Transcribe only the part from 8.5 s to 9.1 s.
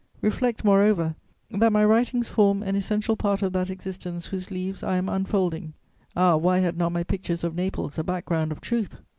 of truth!